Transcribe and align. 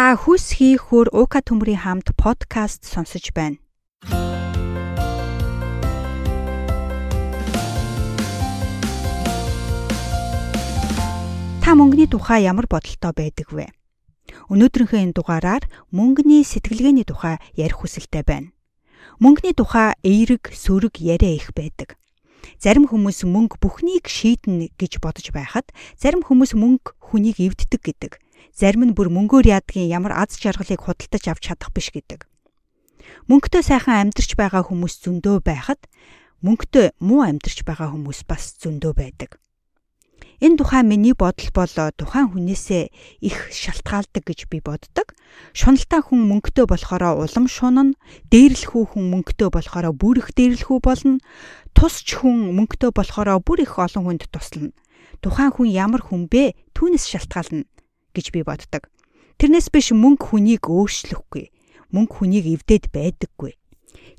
Та 0.00 0.16
хүс 0.16 0.56
хийхүр 0.56 1.12
Ука 1.12 1.44
төмрийн 1.44 1.84
хамт 1.84 2.16
подкаст 2.16 2.88
сонсож 2.88 3.36
байна. 3.36 3.60
Та 11.60 11.76
мөнгөний 11.76 12.08
тухай 12.08 12.48
ямар 12.48 12.64
бодолтой 12.64 13.12
байдаг 13.12 13.52
вэ? 13.52 13.68
Өнөөдрийнхөө 14.48 15.04
энэ 15.04 15.12
дугаараар 15.20 15.68
мөнгөний 15.92 16.48
сэтгэлгээний 16.48 17.04
тухай 17.04 17.36
ярих 17.60 17.84
хүсэлтэй 17.84 18.24
байна. 18.24 18.56
Мөнгөний 19.20 19.52
тухай 19.52 20.00
эерэг, 20.00 20.48
сөрөг 20.48 20.96
яриа 20.96 21.36
их 21.36 21.52
байдаг. 21.52 22.00
Зарим 22.56 22.88
хүмүүс 22.88 23.28
мөнгө 23.28 23.60
бүхнийг 23.60 24.08
шийднэ 24.08 24.72
гэж 24.80 24.96
бодож 25.04 25.28
байхад 25.28 25.68
зарим 26.00 26.24
хүмүүс 26.24 26.56
мөнгө 26.56 26.96
хүнийг 27.04 27.36
эвддэг 27.36 27.84
гэдэг 27.84 28.12
зарим 28.54 28.90
нь 28.90 28.96
бүр 28.96 29.08
мөнгөөр 29.14 29.46
яадгийн 29.56 29.90
ямар 29.90 30.14
аз 30.18 30.36
жаргалыг 30.36 30.80
худалдаж 30.82 31.24
авч 31.30 31.42
чадах 31.48 31.70
биш 31.74 31.90
гэдэг. 31.94 32.26
Мөнгөтэй 33.30 33.62
сайхан 33.62 34.10
амьдарч 34.10 34.34
байгаа 34.36 34.62
хүмүүс 34.66 34.94
зөндөө 35.04 35.36
байхад 35.44 35.80
мөнгөтэй 36.44 36.96
муу 37.00 37.20
амьдарч 37.24 37.62
байгаа 37.68 37.92
хүмүүс 37.92 38.24
бас 38.26 38.56
зөндөө 38.62 38.92
байдаг. 38.96 39.30
Энэ 40.40 40.56
тухай 40.56 40.82
миний 40.82 41.12
бодол 41.12 41.52
бол 41.52 41.72
тухайн 42.00 42.32
хүнээсээ 42.32 42.84
их 43.20 43.36
шалтгаалдаг 43.52 44.24
гэж 44.24 44.48
би 44.48 44.64
боддог. 44.64 45.12
Шуналтай 45.52 46.00
хүн 46.00 46.24
мөнгөтэй 46.32 46.64
болохоор 46.64 47.20
улам 47.20 47.44
шунана, 47.44 47.92
дээрлэхүү 48.32 48.84
хүн 48.96 49.04
мөнгөтэй 49.12 49.52
болохоор 49.52 49.92
бүр 49.92 50.24
их 50.24 50.32
дээрлэхүү 50.32 50.78
болно. 50.80 51.20
Тусч 51.76 52.16
хүн 52.16 52.56
мөнгөтэй 52.56 52.88
болохоор 52.88 53.36
бүр 53.44 53.68
их 53.68 53.76
олон 53.76 54.04
хүнд 54.08 54.32
туслана. 54.32 54.72
Тухайн 55.20 55.52
хүн 55.52 55.68
ямар 55.68 56.00
хүн 56.00 56.24
бэ? 56.24 56.56
Түүнээс 56.72 57.04
шалтгаална 57.04 57.68
гэж 58.14 58.26
би 58.34 58.40
боддог. 58.42 58.88
Тэрнээс 59.40 59.72
биш 59.72 59.92
мөнгө 59.96 60.36
хүнийг 60.36 60.68
өөрчлөхгүй. 60.68 61.48
Мөнгө 61.94 62.14
хүнийг 62.14 62.46
эвдээд 62.60 62.92
байдаггүй. 62.92 63.56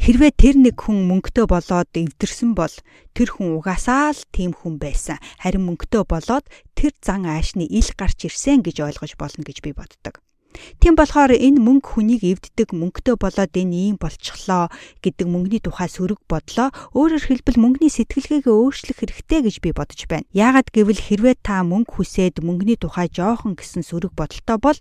Хэрвээ 0.02 0.32
тэр 0.34 0.56
нэг 0.58 0.82
хүн 0.82 1.06
мөнгөтэй 1.06 1.46
болоод 1.46 1.94
эвдэрсэн 1.94 2.58
бол 2.58 2.74
тэр 3.14 3.30
хүн 3.38 3.62
угаасаа 3.62 4.18
л 4.18 4.22
тийм 4.34 4.52
хүн 4.58 4.82
байсан. 4.82 5.22
Харин 5.38 5.70
мөнгөтэй 5.70 6.04
болоод 6.10 6.46
тэр 6.74 6.92
зан 7.06 7.30
аашны 7.30 7.70
ил 7.70 7.90
гарч 7.94 8.26
ирсэн 8.26 8.66
гэж 8.66 8.82
ойлгож 8.82 9.14
болно 9.22 9.46
гэж 9.46 9.62
би 9.62 9.78
боддог. 9.78 10.18
Тийм 10.82 10.96
болохоор 11.00 11.32
энэ 11.32 11.60
мөнгө 11.64 11.88
хүнийг 11.96 12.22
эвддэг 12.28 12.76
мөнгөтэй 12.76 13.16
болоод 13.16 13.54
энэ 13.56 13.76
ийм 13.92 13.98
болчихлоо 14.02 14.68
гэдэг 15.00 15.28
мөнгөний 15.28 15.62
тухай 15.64 15.90
сөрөг 15.90 16.20
бодлоо 16.28 16.70
өөрөөр 16.98 17.24
хэлбэл 17.28 17.62
мөнгөний 17.62 17.92
сэтгэлгээгээ 17.94 18.56
өөрчлөх 18.56 18.98
хэрэгтэй 19.00 19.40
гэж 19.48 19.56
би 19.64 19.70
бодож 19.72 20.02
байна. 20.12 20.28
Яагад 20.36 20.70
гэвэл 20.76 21.02
хэрвээ 21.02 21.36
та 21.40 21.64
мөнгө 21.64 21.92
хүсээд 21.96 22.44
мөнгөний 22.44 22.78
тухай 22.80 23.08
жоохон 23.08 23.56
гэсэн 23.56 23.84
сөрөг 23.88 24.14
бодолтой 24.18 24.58
бол 24.60 24.80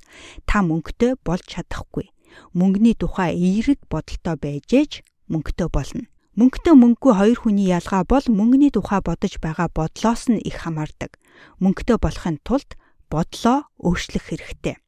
та 0.48 0.58
мөнгөтэй 0.66 1.18
болж 1.22 1.44
чадахгүй. 1.46 2.10
Мөнгөний 2.54 2.94
тухай 2.98 3.34
эерэг 3.34 3.80
бодолтой 3.86 4.36
байж 4.38 4.68
ээж 4.70 4.92
мөнгөтэй 5.30 5.68
болно. 5.70 6.06
Мөнгөтэй 6.38 6.74
мөнгөгүй 6.78 7.14
хоёр 7.18 7.38
хүний 7.42 7.68
ялгаа 7.74 8.02
бол 8.06 8.24
мөнгөний 8.26 8.70
тухай 8.70 9.00
бодож 9.02 9.34
байгаа 9.42 9.68
бодлоос 9.70 10.30
нь 10.30 10.42
их 10.42 10.62
хамаардаг. 10.62 11.18
Мөнгөтэй 11.62 11.98
болохын 11.98 12.38
тулд 12.46 12.78
бодлоо 13.10 13.66
өөрчлөх 13.82 14.24
хэрэгтэй. 14.30 14.78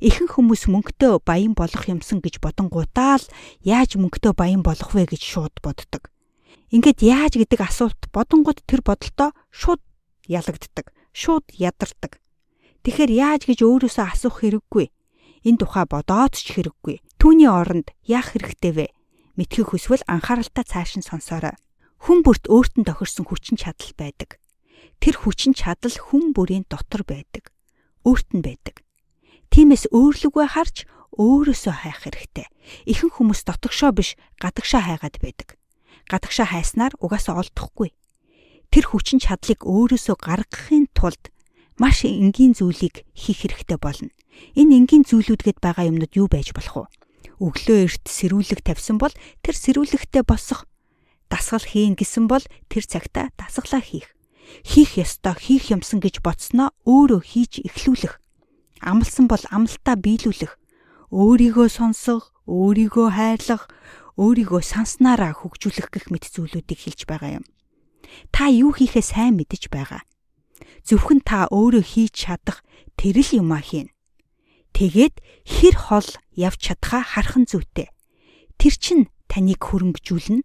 Ихэнх 0.00 0.38
хүмүүс 0.38 0.70
мөнгөтэй 0.70 1.18
баян 1.24 1.54
болох 1.58 1.84
юмсан 1.86 2.22
гэж 2.22 2.38
бодонгуудаа 2.42 3.18
л 3.20 3.26
яаж 3.62 3.98
мөнгөтэй 3.98 4.32
баян 4.32 4.62
болох 4.62 4.94
вэ 4.94 5.08
гэж 5.10 5.22
шууд 5.22 5.54
боддог. 5.62 6.10
Ингээд 6.74 7.00
яаж 7.02 7.38
гэдэг 7.38 7.60
асуулт 7.62 8.02
бодонгууд 8.10 8.62
тэр 8.66 8.82
бодолтой 8.82 9.30
шууд 9.54 9.82
ялагддаг, 10.26 10.90
шууд 11.14 11.46
ядардаг. 11.54 12.18
Тэгэхээр 12.84 13.12
яаж 13.14 13.42
гэж 13.48 13.58
өөрөөсөө 13.64 14.04
асуух 14.12 14.44
хэрэггүй. 14.44 14.92
Энэ 15.48 15.60
тухай 15.60 15.84
бодоод 15.88 16.36
ч 16.36 16.52
хэрэггүй. 16.52 17.00
Түүний 17.16 17.48
оронд 17.48 17.96
яах 18.04 18.36
хэрэгтэй 18.36 18.72
вэ? 18.76 18.86
Мэдхийг 19.40 19.72
хүсвэл 19.72 20.04
анхааралтай 20.04 20.64
цааш 20.68 21.00
нь 21.00 21.08
сонсоорой. 21.08 21.56
Хүн 22.04 22.20
бүрт 22.20 22.44
өөртөө 22.52 22.84
тохирсон 22.84 23.24
хүчин 23.24 23.56
чадал 23.56 23.92
байдаг. 23.96 24.36
Тэр 25.00 25.16
хүчин 25.16 25.56
чадал 25.56 25.96
хүн 25.96 26.36
бүрийн 26.36 26.68
дотор 26.68 27.08
байдаг. 27.08 27.48
Өөрт 28.04 28.36
нь 28.36 28.44
байдаг. 28.44 28.83
Тиймээс 29.52 29.90
өөрлөгөө 29.92 30.46
харж 30.54 30.76
өөрөөсөө 31.14 31.74
хайх 31.84 31.98
хэрэгтэй. 32.04 32.46
Ихэнх 32.90 33.20
хүмүүс 33.20 33.46
дотогшоо 33.46 33.94
биш 33.94 34.18
гадагшаа 34.42 34.82
хайгаад 34.82 35.16
байдаг. 35.22 35.48
Гадагшаа 36.10 36.48
хайснаар 36.50 36.92
угаасаа 36.98 37.38
олдохгүй. 37.38 37.94
Тэр 38.72 38.84
хүчин 38.90 39.22
чадлыг 39.22 39.62
өөрөөсөө 39.62 40.16
гаргахын 40.18 40.90
тулд 40.90 41.30
маш 41.78 42.02
энгийн 42.02 42.58
зүйлийг 42.58 43.06
хийх 43.14 43.46
хэрэгтэй 43.46 43.78
болно. 43.78 44.10
Энэ 44.58 44.82
энгийн 44.82 45.06
зүйлүүдгээд 45.06 45.58
байгаа 45.62 45.86
юмнууд 45.86 46.12
юу 46.18 46.26
байж 46.26 46.50
болох 46.50 46.90
вэ? 46.90 46.92
Өглөө 47.38 47.78
эрт 47.86 48.04
сэрүүлэг 48.10 48.66
тавьсан 48.66 48.98
бол 48.98 49.14
тэр 49.42 49.54
сэрүүлэгтээ 49.54 50.22
босох. 50.26 50.66
Дасгал 51.30 51.62
хийн 51.62 51.94
гэсэн 51.94 52.26
бол 52.26 52.42
тэр 52.66 52.84
цагта 52.86 53.30
дасгалаа 53.38 53.82
хийх. 53.82 54.10
Хийх 54.66 54.98
ёстой, 54.98 55.34
хийх 55.38 55.70
юмсан 55.70 56.02
гэж 56.02 56.22
бодсноо 56.22 56.74
өөрөө 56.86 57.22
хийж 57.22 57.62
эхлүүлэх 57.64 58.23
амлсан 58.84 59.26
бол 59.26 59.40
амлалтаа 59.48 59.96
биелүүлэх, 59.96 60.52
өөрийгөө 61.10 61.68
сонсох, 61.72 62.36
өөрийгөө 62.44 63.08
хайрлах, 63.16 63.66
өөрийгөө 64.20 64.62
санснараа 64.62 65.32
хөгжүүлэх 65.34 65.88
гэх 65.90 66.06
мэт 66.12 66.28
зүйлүүдийг 66.30 66.80
хэлж 66.84 67.00
байгаа 67.08 67.42
юм. 67.42 67.44
Та 68.30 68.46
юу 68.52 68.76
хийхээ 68.76 69.02
сайн 69.02 69.34
мэдэж 69.40 69.72
байгаа. 69.72 70.04
Зөвхөн 70.84 71.24
та 71.24 71.48
өөрөө 71.50 71.82
хийж 71.82 72.12
чадах 72.14 72.62
тэр 72.94 73.18
л 73.24 73.30
юмаа 73.40 73.64
хийн. 73.64 73.90
Тэгээд 74.76 75.14
хэр 75.48 75.74
хол 75.74 76.08
явж 76.34 76.58
чадхаа 76.60 77.02
хархан 77.02 77.48
зүйтэй. 77.48 77.88
Тэр 78.58 78.74
чин 78.78 79.00
таныг 79.30 79.62
хөрөнгөжүүлнэ, 79.62 80.42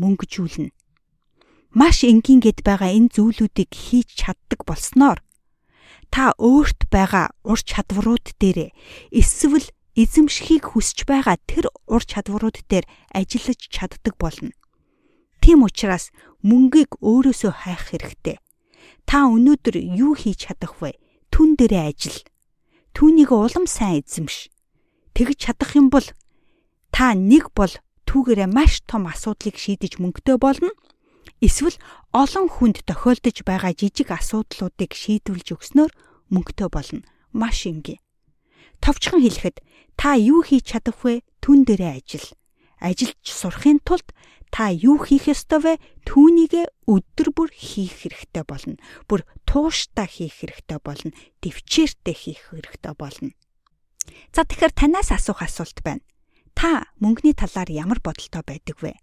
мөнгөжүүлнэ. 0.00 0.72
Маш 1.76 2.08
энгийн 2.08 2.40
гэд 2.40 2.64
байгаа 2.64 2.92
энэ 2.96 3.12
зүйлүүдийг 3.12 3.70
хийж 3.72 4.08
чаддаг 4.16 4.64
болсноор 4.64 5.20
та 6.10 6.32
өөрт 6.38 6.88
байгаа 6.90 7.32
ур 7.44 7.60
чадварууд 7.60 8.36
дээр 8.40 8.72
эсвэл 9.12 9.66
эзэмшихийг 9.96 10.76
хүсэж 10.76 11.08
байгаа 11.08 11.36
тэр 11.48 11.72
ур 11.88 12.02
чадварууд 12.04 12.60
дээр 12.68 12.84
ажиллаж 13.12 13.60
чаддаг 13.72 14.14
болно. 14.20 14.52
Тийм 15.40 15.64
учраас 15.64 16.12
мөнгийг 16.44 17.00
өөрөөсөө 17.00 17.52
хайх 17.64 17.82
хэрэгтэй. 17.90 18.36
Та 19.06 19.30
өнөөдөр 19.30 19.76
юу 19.78 20.18
хийж 20.18 20.50
чадах 20.50 20.82
вэ? 20.82 20.98
Түн 21.30 21.54
дээрээ 21.54 21.84
ажил. 21.94 22.18
Түүнийг 22.92 23.30
улам 23.30 23.70
сайн 23.70 24.02
эзэмш. 24.02 24.50
Тэгж 25.14 25.36
чадах 25.38 25.78
юм 25.78 25.88
бол 25.88 26.04
та 26.90 27.14
нэг 27.14 27.54
бол 27.54 27.70
түүгээрээ 28.08 28.48
маш 28.50 28.82
том 28.88 29.06
асуудлыг 29.06 29.56
шийдэж 29.56 30.00
мөнгөтэй 30.00 30.36
болно 30.40 30.70
Эсвэл 31.40 31.76
олон 32.16 32.48
хүнд 32.48 32.88
тохиолдож 32.88 33.44
байгаа 33.44 33.76
жижиг 33.76 34.08
асуудлуудыг 34.08 34.96
шийдвэрлж 34.96 35.48
өгснөөр 35.52 35.92
мөнгөтэй 36.32 36.68
болно. 36.72 37.04
Маш 37.36 37.68
энгийн. 37.68 38.00
Товчхон 38.80 39.20
хэлэхэд 39.20 39.60
та 40.00 40.16
юу 40.16 40.40
хийж 40.40 40.72
чадах 40.72 40.96
вэ? 41.04 41.20
Түн 41.44 41.68
дээрээ 41.68 42.00
ажил. 42.00 42.28
Ажилч 42.80 43.20
сурахын 43.20 43.84
тулд 43.84 44.16
та 44.48 44.72
юу 44.72 44.96
хийх 45.04 45.28
ёстой 45.28 45.60
вэ? 45.60 45.72
Түүнийг 46.08 46.56
өдөр 46.88 47.28
бүр 47.36 47.50
хийх 47.52 48.04
хэрэгтэй 48.04 48.44
болно. 48.48 48.80
Бүр 49.04 49.28
тууштай 49.44 50.08
хийх 50.08 50.40
хэрэгтэй 50.40 50.80
болно. 50.80 51.12
Төвчээртэй 51.44 52.16
хийх 52.16 52.52
хэрэгтэй 52.52 52.94
болно. 52.96 53.36
За 54.32 54.44
тэгэхээр 54.48 54.72
танаас 54.72 55.12
асуух 55.12 55.44
асуулт 55.44 55.84
байна. 55.84 56.04
Та 56.56 56.88
мөнгөний 57.00 57.36
талаар 57.36 57.68
ямар 57.68 58.00
бодолтой 58.00 58.40
байдаг 58.40 58.76
вэ? 58.80 58.96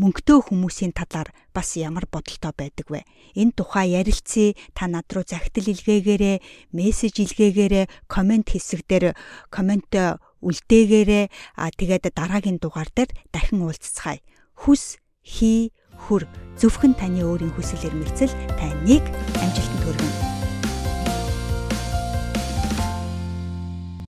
Мөнгөтэй 0.00 0.38
хүмүүсийн 0.42 0.92
талаар 0.92 1.30
бас 1.54 1.78
ямар 1.78 2.06
бодолтой 2.10 2.52
байдаг 2.56 2.86
вэ? 2.90 3.06
Энэ 3.38 3.54
тухай 3.54 3.94
ярилцъя. 3.94 4.58
Та 4.74 4.90
над 4.90 5.06
руу 5.14 5.22
захидал 5.22 5.70
илгээгээрэй, 5.70 6.42
мессеж 6.74 7.14
илгээгээрэй, 7.22 7.86
комент 8.10 8.50
хэсэг 8.50 8.82
дээр 8.90 9.14
комент 9.54 9.94
үлдээгээрэй. 10.42 11.30
А 11.54 11.70
тэгээд 11.70 12.10
дараагийн 12.10 12.58
дугаар 12.58 12.90
дээр 12.90 13.10
дахин 13.30 13.62
уулзцгаая. 13.62 14.18
Хүс 14.58 14.98
хий 15.22 15.70
хүр 15.94 16.26
зөвхөн 16.58 16.98
таны 16.98 17.22
өөрийн 17.22 17.54
хүсэл 17.54 17.86
эрмэлзэл 17.88 18.34
таныг 18.58 19.04
амжилтанд 19.40 19.82
хүргэнэ. 19.86 20.23